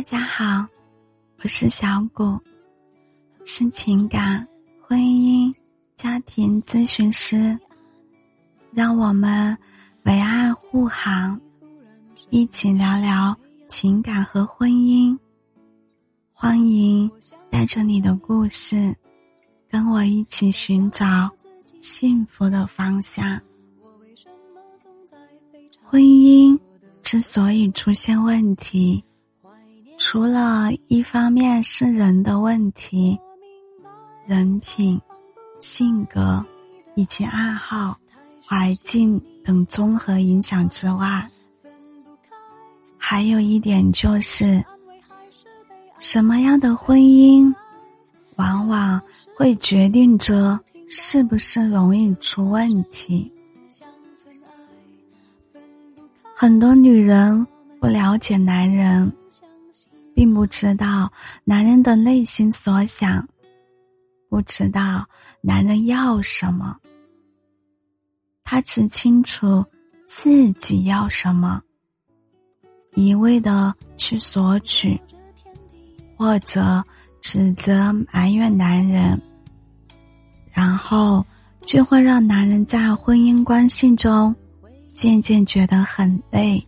[0.00, 0.66] 大家好，
[1.42, 2.40] 我是小谷，
[3.44, 4.48] 是情感、
[4.80, 5.54] 婚姻、
[5.94, 7.54] 家庭咨询师。
[8.72, 9.54] 让我们
[10.04, 11.38] 为爱护航，
[12.30, 13.38] 一起聊聊
[13.68, 15.14] 情感和婚姻。
[16.32, 17.10] 欢迎
[17.50, 18.96] 带着你的故事，
[19.68, 21.30] 跟我一起寻找
[21.82, 23.38] 幸福的方向。
[25.82, 26.58] 婚姻
[27.02, 29.04] 之所以出现问题，
[30.12, 33.16] 除了一方面是人的问题、
[34.26, 35.00] 人品、
[35.60, 36.44] 性格
[36.96, 37.96] 以及爱好、
[38.42, 41.30] 环境等综合影响之外，
[42.98, 44.60] 还有一点就是。
[46.00, 47.54] 什么样的婚姻，
[48.34, 49.00] 往往
[49.36, 53.32] 会决定着是不是容易出问题。
[56.34, 57.46] 很多女人
[57.78, 59.12] 不了解男人，
[60.20, 61.10] 并不知道
[61.44, 63.26] 男人的内心所想，
[64.28, 65.08] 不知道
[65.40, 66.76] 男人要什么。
[68.44, 69.64] 她只清楚
[70.06, 71.62] 自己要什么，
[72.94, 75.00] 一味的去索取。
[76.18, 76.84] 或者
[77.22, 79.18] 指责埋怨男人，
[80.52, 81.24] 然后
[81.62, 84.36] 就会让男人在婚姻关系中
[84.92, 86.62] 渐渐觉得很累，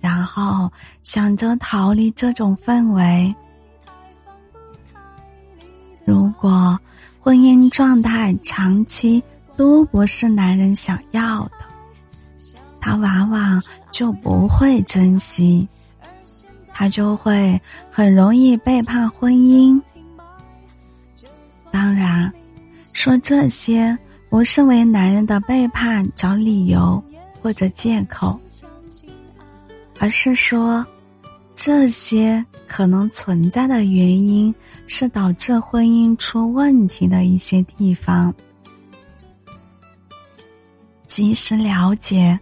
[0.00, 0.70] 然后
[1.04, 3.34] 想着逃离这种氛围。
[6.04, 6.78] 如果
[7.20, 9.22] 婚姻状态长期
[9.56, 11.52] 都不是男人想要的，
[12.80, 15.68] 他往往就不会珍惜。
[16.72, 19.78] 他就会很容易背叛婚姻。
[21.70, 22.32] 当然，
[22.94, 23.96] 说这些
[24.30, 27.02] 不是为男人的背叛找理由
[27.42, 28.40] 或者借口，
[30.00, 30.84] 而是说，
[31.54, 34.52] 这些可能存在的原因
[34.86, 38.34] 是导致婚姻出问题的一些地方，
[41.06, 42.36] 及时了解。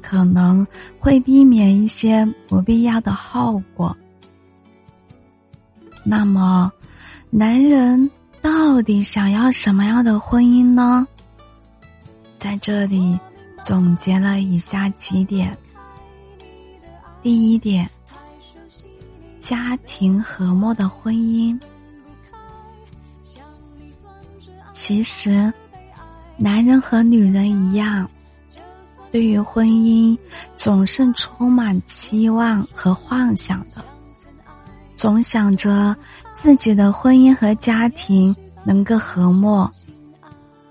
[0.00, 0.66] 可能
[0.98, 3.94] 会避免一些不必要的后果。
[6.02, 6.72] 那么，
[7.28, 8.10] 男人
[8.40, 11.06] 到底想要什么样的婚姻呢？
[12.38, 13.18] 在这里
[13.62, 15.54] 总结了以下几点：
[17.20, 17.88] 第一点，
[19.40, 21.58] 家庭和睦的婚姻。
[24.72, 25.52] 其实，
[26.36, 28.08] 男人和女人一样。
[29.10, 30.16] 对于婚姻，
[30.56, 33.82] 总是充满期望和幻想的，
[34.96, 35.96] 总想着
[36.34, 38.34] 自己的婚姻和家庭
[38.64, 39.68] 能够和睦，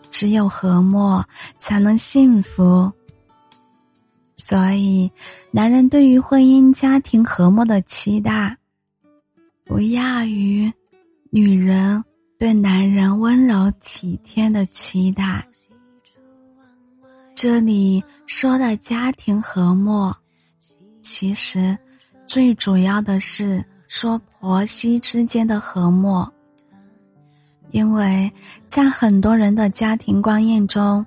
[0.10, 1.22] 只有和睦
[1.60, 2.92] 才能幸福。
[4.38, 5.12] 所以，
[5.50, 8.56] 男人对于婚姻家庭和睦的期待，
[9.66, 10.72] 不亚于
[11.32, 12.04] 女人
[12.38, 15.46] 对男人温柔体贴的期待。
[17.34, 20.14] 这里说的家庭和睦，
[21.02, 21.76] 其实
[22.28, 26.24] 最主要的是说婆媳之间的和睦，
[27.72, 28.32] 因为
[28.68, 31.04] 在很多人的家庭观念中，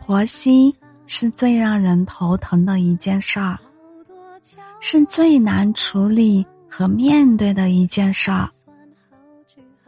[0.00, 0.74] 婆媳
[1.06, 3.58] 是最让人头疼的一件事儿，
[4.80, 8.48] 是最难处理和面对的一件事儿。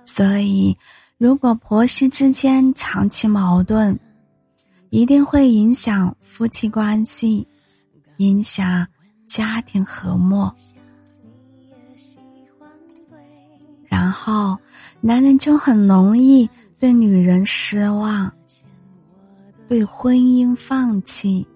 [0.05, 0.77] 所以，
[1.19, 3.99] 如果婆媳之间长期矛盾，
[4.91, 7.47] 一定会影响夫妻关系，
[8.17, 8.87] 影响
[9.27, 10.51] 家庭和睦，
[13.87, 14.57] 然后
[15.01, 16.49] 男人就很容易
[16.81, 18.33] 对女人失望，
[19.69, 21.47] 对婚姻放弃，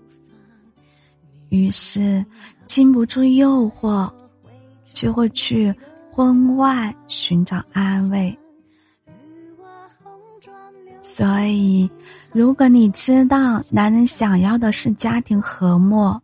[1.49, 2.25] 于是
[2.65, 4.09] 经不住诱惑，
[4.93, 5.75] 就会去
[6.13, 8.39] 婚外寻找安慰，
[11.01, 11.91] 所以。
[12.35, 16.19] 如果你知道男人想要的是家庭和睦，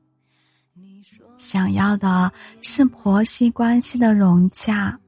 [1.37, 4.99] 想要的是婆媳关系的融洽，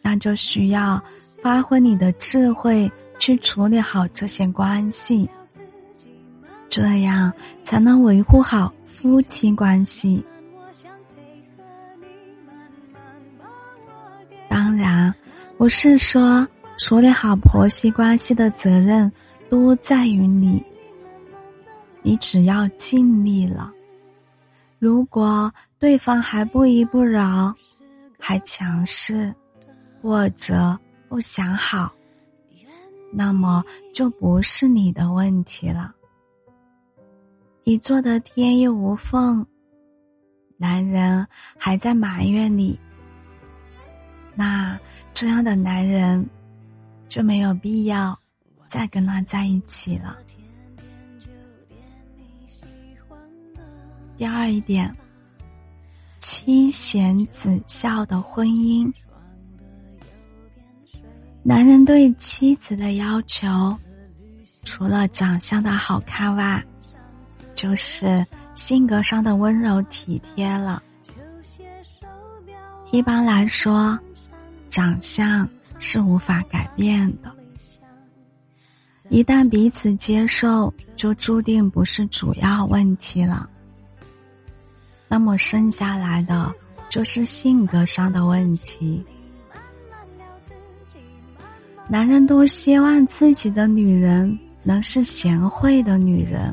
[0.00, 1.02] 那就需要
[1.42, 2.88] 发挥你的智慧
[3.18, 5.28] 去处理好这些关系，
[6.68, 7.32] 这样
[7.64, 10.24] 才能维护好夫妻关系。
[14.48, 15.14] 当然，
[15.56, 16.46] 不是说
[16.78, 19.10] 处理好婆媳关系的责任。
[19.52, 20.64] 都在于你，
[22.00, 23.70] 你只要尽力了。
[24.78, 27.54] 如果对方还不依不饶，
[28.18, 29.30] 还强势，
[30.00, 30.74] 或者
[31.06, 31.92] 不想好，
[33.12, 33.62] 那么
[33.92, 35.94] 就不是你的问题了。
[37.64, 39.46] 你做的天衣无缝，
[40.56, 41.24] 男人
[41.56, 42.78] 还在埋怨你，
[44.34, 44.78] 那
[45.14, 46.28] 这样的男人
[47.08, 48.18] 就没有必要
[48.66, 50.18] 再跟他在一起了。
[54.16, 54.94] 第二一点，
[56.18, 58.92] 妻贤子孝的婚姻，
[61.44, 63.48] 男人对妻子的要求，
[64.62, 66.64] 除了长相的好看外，
[67.52, 68.24] 就是
[68.54, 70.80] 性格上的温柔体贴了。
[72.92, 73.98] 一般来说，
[74.70, 75.48] 长相
[75.80, 77.34] 是无法改变的，
[79.08, 83.50] 一旦彼此接受，就注定不是主要问题了。
[85.08, 86.54] 那么剩下来的
[86.88, 89.04] 就是性格上的问题。
[91.92, 96.50] 男人都希望自己的女人能是贤惠的女人，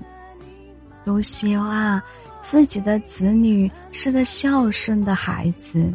[1.06, 2.02] 都希望
[2.42, 5.94] 自己的子女是个孝顺的孩子，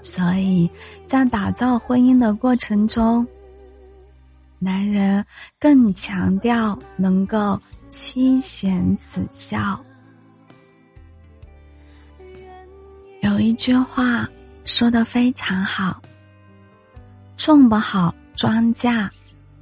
[0.00, 0.70] 所以
[1.04, 3.26] 在打造婚姻的过程中，
[4.60, 5.26] 男人
[5.58, 9.84] 更强调能够妻贤子孝。
[13.22, 14.28] 有一句话
[14.64, 16.00] 说的非常好
[17.44, 19.10] ：“种不好庄稼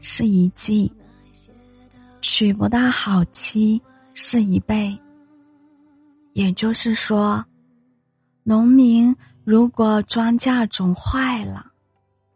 [0.00, 0.93] 是一季，
[2.21, 3.81] 娶不到好妻
[4.12, 4.94] 是一辈。”
[6.35, 7.43] 也就是说，
[8.43, 11.73] 农民如果庄稼种坏了、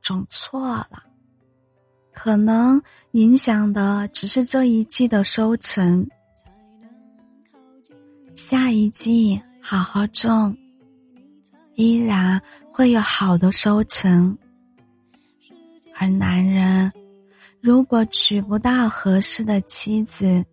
[0.00, 1.02] 种错了，
[2.10, 2.80] 可能
[3.10, 6.08] 影响的只是这一季的收成，
[8.34, 10.56] 下一季好好种。
[11.74, 12.40] 依然
[12.72, 14.38] 会有好的收成，
[15.96, 16.90] 而男人
[17.60, 20.44] 如果娶不到合适的妻子，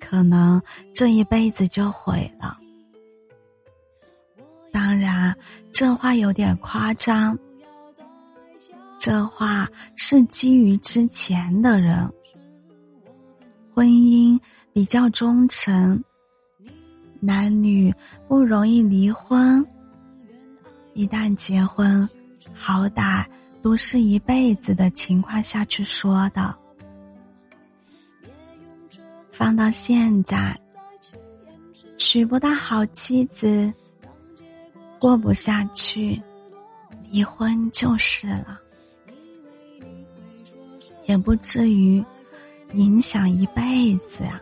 [0.00, 0.60] 可能
[0.94, 2.56] 这一辈子就毁了。
[4.72, 5.36] 当然，
[5.72, 7.36] 这话有点夸张，
[8.98, 12.08] 这话是基于之前的人，
[13.74, 14.38] 婚姻
[14.72, 16.02] 比较忠诚。
[17.20, 17.92] 男女
[18.28, 19.66] 不容易离婚，
[20.94, 22.08] 一旦结婚，
[22.54, 23.26] 好歹
[23.62, 26.54] 都是一辈子的情况下去说的。
[29.30, 30.58] 放到现在，
[31.96, 33.72] 娶不到好妻子，
[34.98, 36.20] 过不下去，
[37.10, 38.58] 离婚就是了，
[41.06, 42.04] 也不至于
[42.74, 44.40] 影响一辈子呀。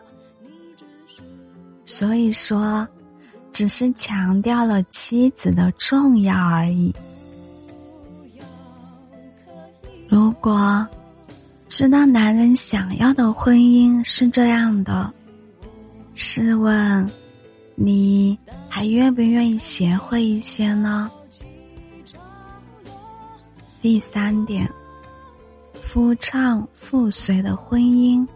[1.85, 2.87] 所以说，
[3.53, 6.93] 只是强调了妻子的重要而已。
[10.07, 10.87] 如果
[11.67, 15.13] 知道男人想要的婚姻是这样的，
[16.15, 17.09] 试问，
[17.75, 18.37] 你
[18.67, 21.11] 还愿不愿意贤惠一些呢？
[23.81, 24.69] 第三点，
[25.73, 28.27] 夫唱妇随的婚姻，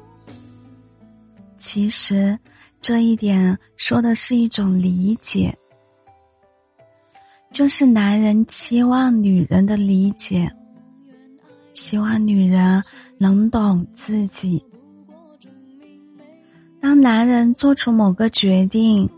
[1.58, 2.38] 其实。
[2.84, 5.56] 这一点说的是一种理解，
[7.52, 10.52] 就是男人期望女人的理解，
[11.74, 12.84] 希望女人
[13.18, 14.64] 能懂自己。
[16.80, 19.10] 当男人做出某个决定，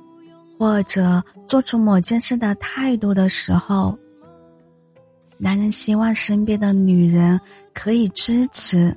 [0.57, 3.97] 或者做出某件事的态度的时候，
[5.37, 7.39] 男人希望身边的女人
[7.73, 8.95] 可以支持，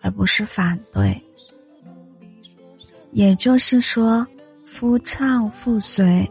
[0.00, 1.20] 而不是反对。
[3.12, 4.26] 也就是说，
[4.64, 6.30] 夫唱妇随。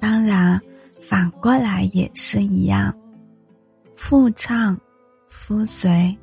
[0.00, 0.60] 当然，
[1.02, 2.94] 反过来也是一样，
[3.94, 4.78] 妇唱
[5.46, 6.18] 夫随。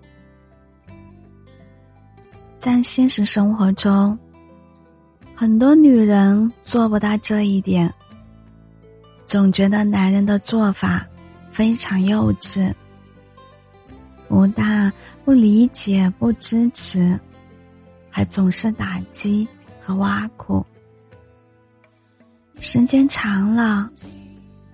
[2.59, 4.19] 在现实生活中，
[5.33, 7.89] 很多女人做不到这一点，
[9.25, 11.07] 总觉得男人的做法
[11.51, 12.73] 非常幼稚，
[14.27, 14.91] 不但
[15.23, 17.17] 不理解、不支持。
[18.09, 19.47] 还总是打击
[19.79, 20.63] 和挖苦，
[22.59, 23.89] 时间长了，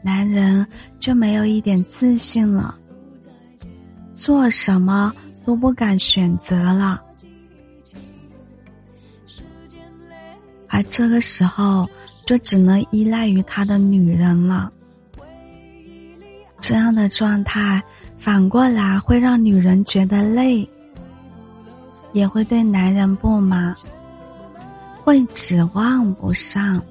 [0.01, 0.65] 男人
[0.99, 2.77] 就没有一点自信了，
[4.19, 5.13] 做什么
[5.45, 7.01] 都不敢选择了，
[10.67, 11.87] 而这个时候
[12.25, 14.69] 就只能依赖于他的女人了。
[16.59, 17.81] 这样的状态
[18.17, 20.69] 反过来会让女人觉得累。
[22.11, 23.75] 也会对男人不满，
[25.03, 26.81] 会指望不上，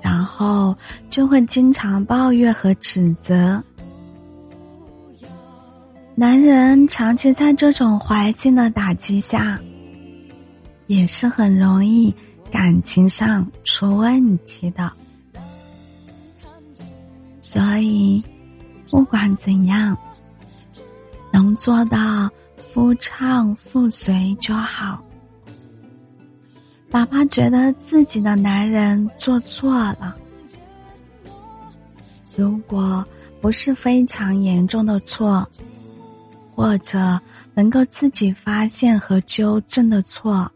[0.00, 0.74] 然后
[1.10, 3.62] 就会经常抱怨和指责。
[6.18, 9.60] 男人长期在这种环境的打击下，
[10.86, 12.12] 也是很容易
[12.50, 14.90] 感情上出问题的。
[17.38, 18.24] 所以，
[18.90, 19.94] 不管怎样，
[21.30, 25.04] 能做到夫唱妇随就好。
[26.88, 30.16] 哪怕觉得自己的男人做错了，
[32.34, 33.06] 如果
[33.42, 35.46] 不是非常严重的错，
[36.56, 37.20] 或者
[37.52, 40.50] 能够自己发现和纠正的错，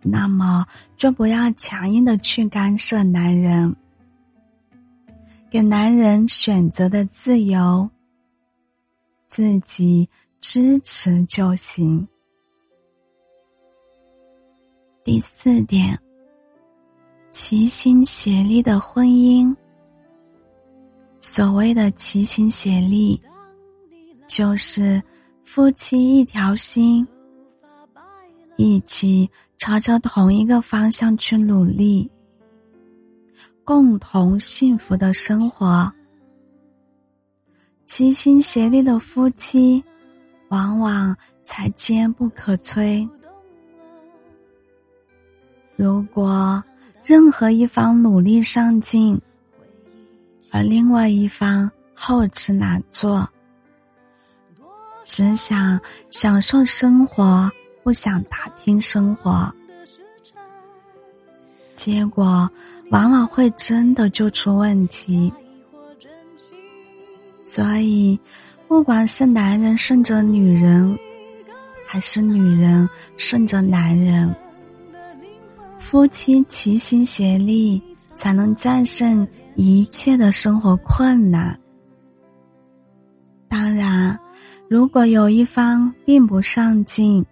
[0.00, 3.76] 那么就不要强硬的去干涉男人，
[5.50, 7.90] 给男人选择的自由，
[9.26, 10.08] 自己
[10.40, 12.08] 支持就行。
[15.04, 15.98] 第四点，
[17.32, 19.54] 齐心协力的婚姻。
[21.20, 23.20] 所谓的齐心协力，
[24.28, 25.02] 就是
[25.42, 27.04] 夫妻一条心，
[28.56, 32.08] 一起朝着同一个方向去努力，
[33.64, 35.90] 共同幸福的生活。
[37.86, 39.82] 齐心协力的夫妻，
[40.50, 43.08] 往往才坚不可摧。
[45.74, 46.62] 如果
[47.02, 49.18] 任何一方努力上进，
[50.52, 53.26] 而另外一方好吃懒做，
[55.18, 55.80] 只想
[56.12, 57.50] 享受生活，
[57.82, 59.52] 不想打拼生活，
[61.74, 62.48] 结果
[62.92, 65.32] 往往会真的就出问题。
[67.42, 68.16] 所以，
[68.68, 70.96] 不管是男人顺着女人，
[71.84, 74.32] 还是女人顺着男人。
[75.80, 77.82] 夫妻齐心协力，
[78.14, 81.58] 才能战胜一切的生活困难。
[83.48, 84.16] 当然，
[84.68, 87.24] 如果有一方并不上进，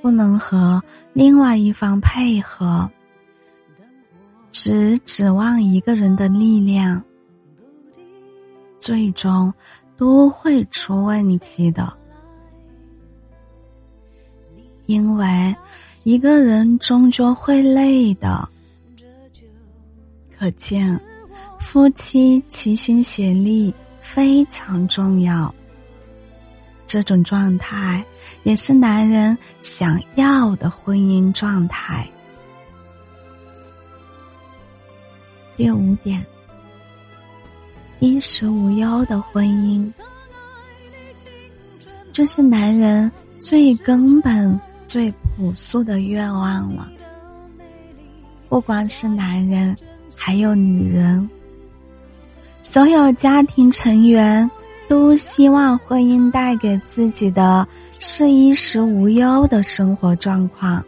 [0.00, 2.90] 不能和另外一方配合，
[4.50, 7.02] 只指望一个人的力量，
[8.78, 9.52] 最终
[9.96, 11.92] 都会出问题的，
[14.86, 15.54] 因为。
[16.04, 18.48] 一个人终究会累的，
[20.38, 20.98] 可见
[21.58, 25.54] 夫妻齐心协力非常重要。
[26.88, 28.04] 这种状态
[28.42, 32.04] 也是男人想要的婚姻状态。
[35.56, 36.24] 第五点，
[38.00, 39.92] 衣食无忧的婚姻，
[42.12, 44.60] 这是男人最根本。
[44.88, 46.90] 最朴素的愿望了。
[48.48, 49.76] 不光是男人，
[50.16, 51.28] 还有女人，
[52.62, 54.50] 所有家庭成员
[54.88, 57.66] 都希望婚姻带给自己的
[57.98, 60.82] 是衣食无忧的生活状况，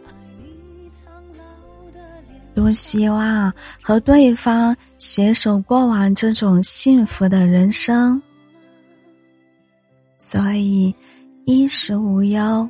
[2.53, 8.21] 都希望和对方携手过完这种幸福的人生。
[10.17, 10.93] 所以，
[11.45, 12.69] 衣食无忧。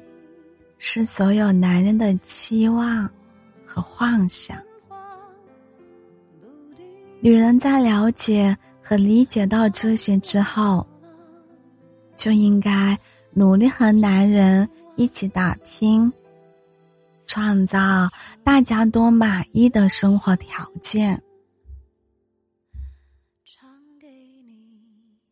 [0.84, 3.08] 是所有男人的期望
[3.64, 4.58] 和幻想。
[7.20, 10.84] 女人在了解和理解到这些之后，
[12.22, 12.96] 就应该
[13.34, 16.13] 努力和男人一起打拼，
[17.25, 18.08] 创造
[18.44, 21.20] 大家都满意的生活条件。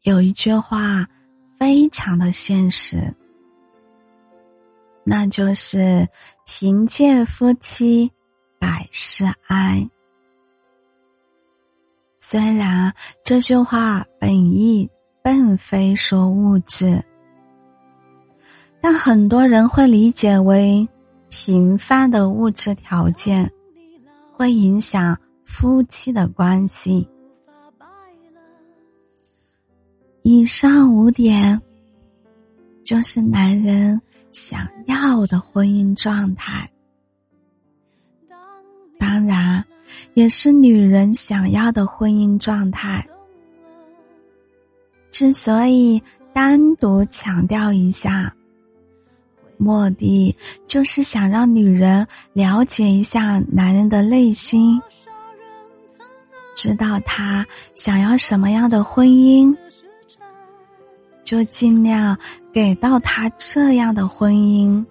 [0.01, 1.08] 有一句话，
[1.60, 3.13] 非常的现实。
[5.03, 6.10] 那就是
[6.48, 8.12] 贫贱夫妻
[8.58, 9.88] 百事哀。
[12.15, 12.91] 虽然
[13.24, 14.89] 这句话本意
[15.29, 17.03] 并非说物质，
[18.81, 20.89] 但很多人会理解为
[21.29, 23.48] 平凡的物质条件
[24.33, 27.07] 会影响夫妻的关系。
[30.24, 31.62] 以上五点
[32.83, 34.01] 就是男人。
[34.31, 36.69] 想要的婚姻状态，
[39.00, 39.65] 当然
[40.13, 43.03] 也是女人想要的婚姻状态。
[45.12, 46.01] 之所以
[46.34, 48.34] 单独强调一下，
[49.58, 50.36] 目的
[50.68, 54.82] 就是想让女人了解一下男人的内心，
[56.56, 59.56] 知道他想要什么样的婚姻。
[61.25, 62.18] 就尽量
[62.51, 64.84] 给到他这样的婚姻，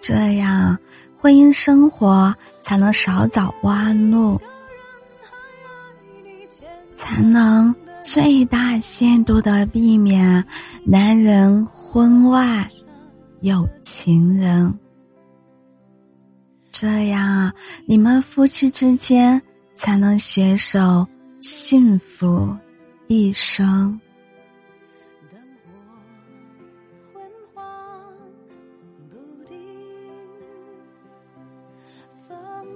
[0.00, 0.78] 这样
[1.18, 2.32] 婚姻生活
[2.62, 4.40] 才能少走弯路，
[6.94, 10.44] 才能最大限度的避免
[10.84, 12.66] 男人婚外
[13.40, 14.72] 有情人。
[16.70, 17.52] 这样，
[17.86, 19.40] 你们夫妻之间
[19.74, 21.06] 才能携手
[21.40, 22.56] 幸福
[23.08, 24.00] 一生。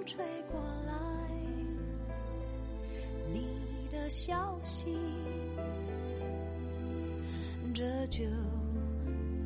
[0.05, 0.17] 吹
[0.51, 0.92] 过来，
[4.03, 4.87] 的消息，
[7.73, 8.25] 这就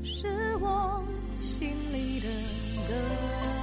[0.02, 0.26] 是
[0.62, 1.04] 我
[1.40, 2.28] 心里的
[2.88, 3.55] 歌。